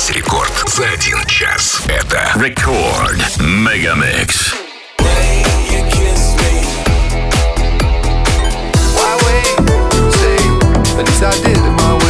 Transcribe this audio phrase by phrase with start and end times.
[0.00, 1.82] Весь рекорд за один час.
[1.86, 4.54] Это Рекорд Мегамикс.
[10.98, 12.09] At least I did it my way.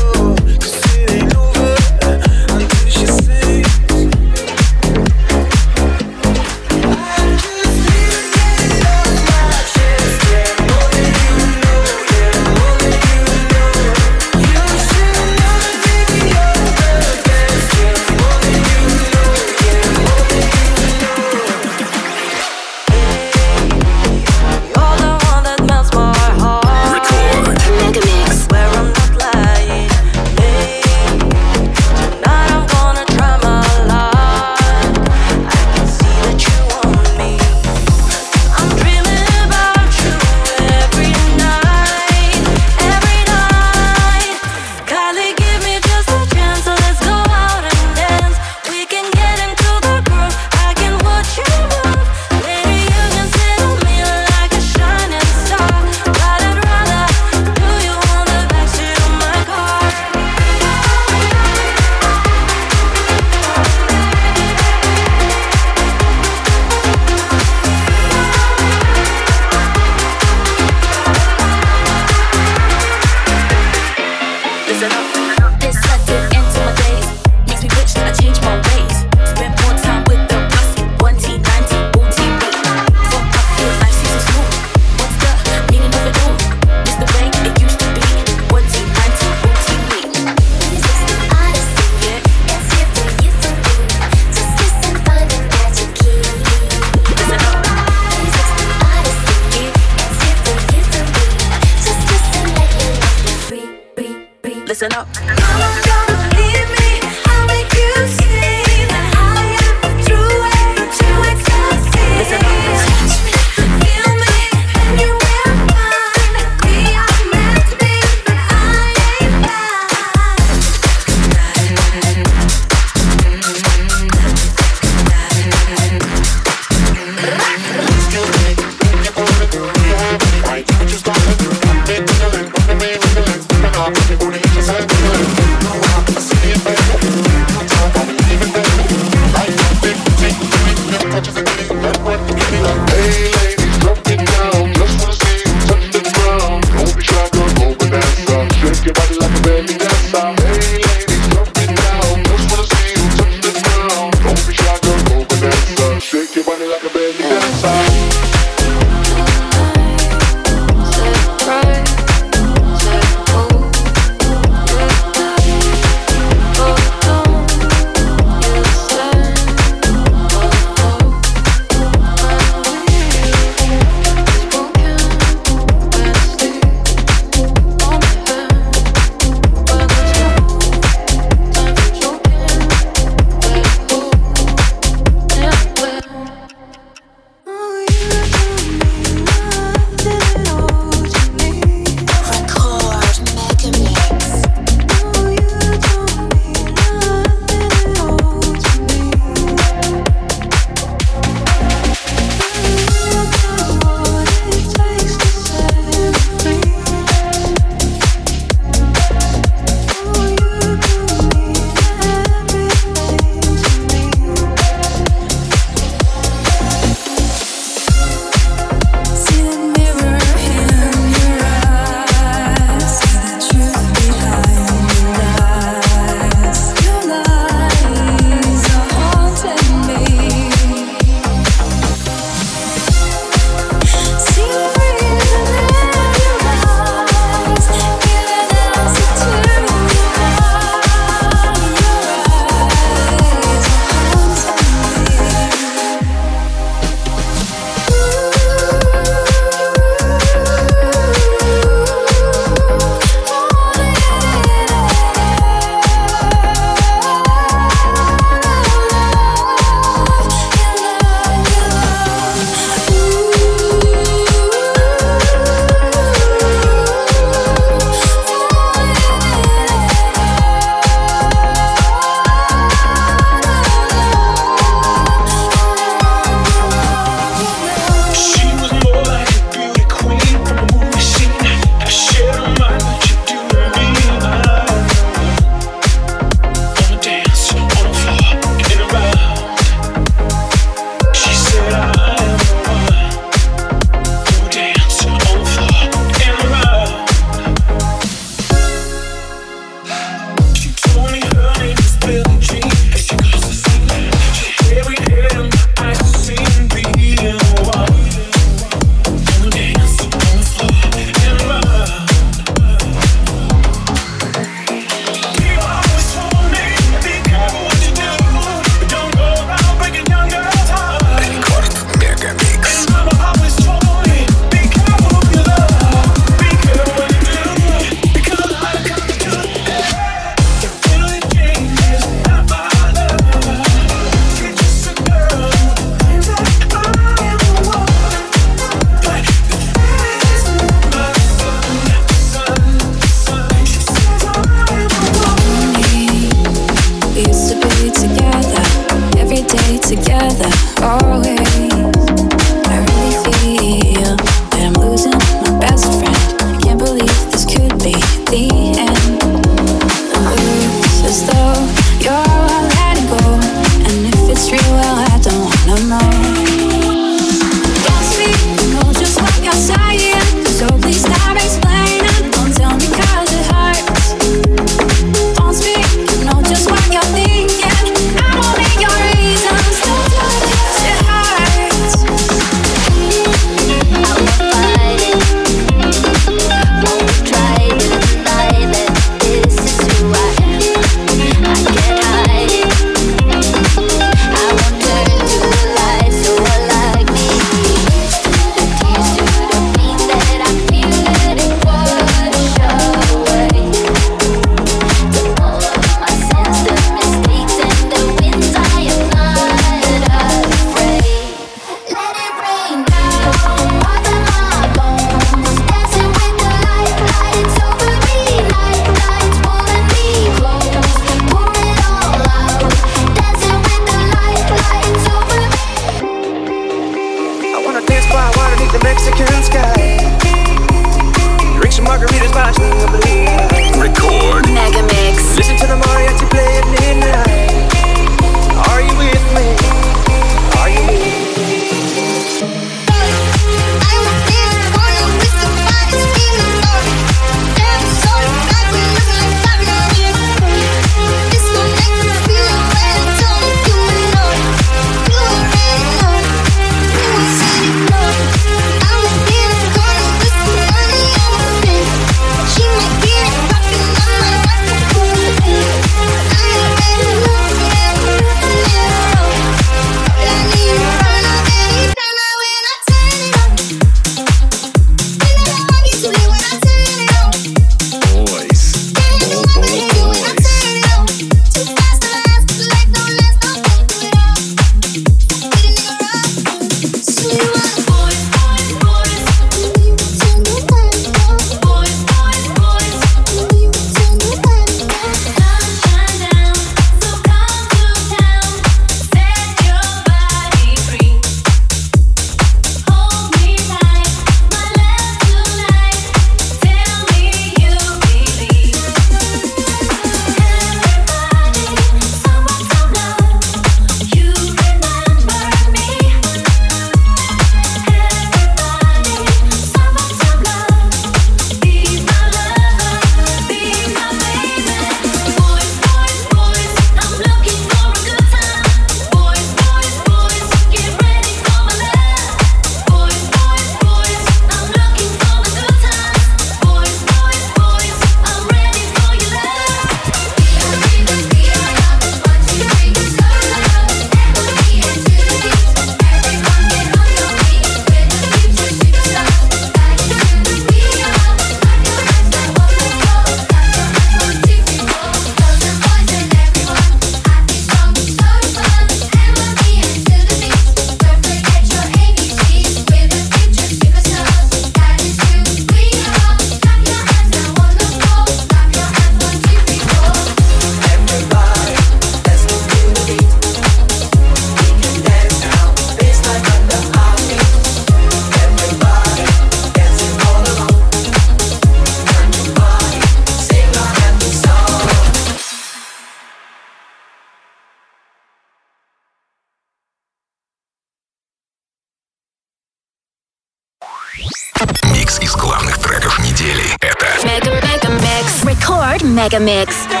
[599.21, 600.00] Mega Mix.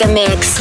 [0.00, 0.56] Megamix.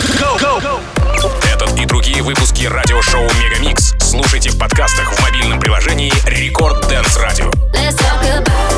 [1.54, 7.50] Этот и другие выпуски радиошоу Megamix слушайте в подкастах в мобильном приложении Record Dance Radio.
[7.74, 8.68] Let's talk about